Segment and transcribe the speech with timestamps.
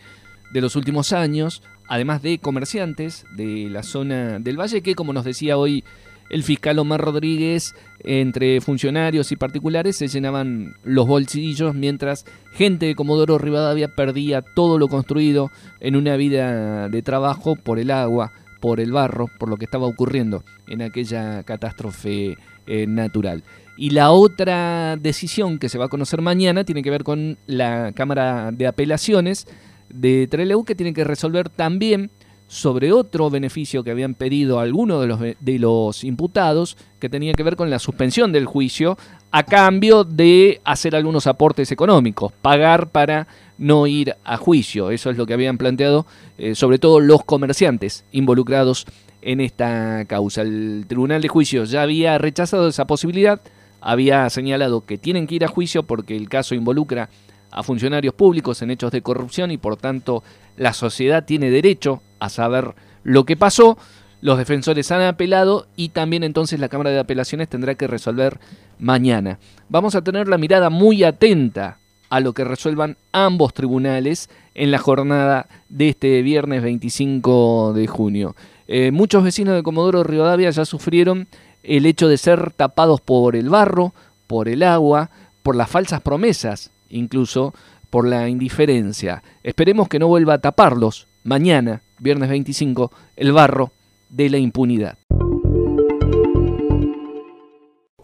[0.54, 5.26] de los últimos años, además de comerciantes de la zona del Valle, que como nos
[5.26, 5.84] decía hoy
[6.30, 12.96] el fiscal Omar Rodríguez, entre funcionarios y particulares, se llenaban los bolsillos mientras gente de
[12.96, 18.80] Comodoro Rivadavia perdía todo lo construido en una vida de trabajo por el agua, por
[18.80, 23.44] el barro, por lo que estaba ocurriendo en aquella catástrofe eh, natural.
[23.78, 27.92] Y la otra decisión que se va a conocer mañana tiene que ver con la
[27.94, 29.48] Cámara de Apelaciones
[29.90, 32.10] de Trelew, que tiene que resolver también
[32.48, 37.44] sobre otro beneficio que habían pedido algunos de los, de los imputados, que tenía que
[37.44, 38.98] ver con la suspensión del juicio,
[39.32, 44.92] a cambio de hacer algunos aportes económicos, pagar para no ir a juicio.
[44.92, 46.06] Eso es lo que habían planteado,
[46.38, 48.86] eh, sobre todo los comerciantes involucrados
[49.22, 50.42] en esta causa.
[50.42, 53.42] El Tribunal de Juicio ya había rechazado esa posibilidad,
[53.82, 57.10] había señalado que tienen que ir a juicio porque el caso involucra
[57.56, 60.24] a funcionarios públicos en hechos de corrupción y por tanto
[60.58, 63.78] la sociedad tiene derecho a saber lo que pasó.
[64.22, 68.40] Los defensores han apelado y también entonces la Cámara de Apelaciones tendrá que resolver
[68.78, 69.40] mañana.
[69.70, 71.78] Vamos a tener la mirada muy atenta
[72.10, 78.36] a lo que resuelvan ambos tribunales en la jornada de este viernes 25 de junio.
[78.68, 81.28] Eh, muchos vecinos de Comodoro Rivadavia ya sufrieron
[81.64, 83.94] el hecho de ser tapados por el barro,
[84.28, 85.10] por el agua,
[85.42, 87.54] por las falsas promesas, incluso
[87.90, 89.24] por la indiferencia.
[89.44, 93.72] Esperemos que no vuelva a taparlos mañana, viernes 25, el barro
[94.10, 94.98] de la impunidad.